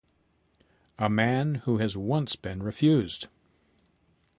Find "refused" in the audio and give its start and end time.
2.63-3.27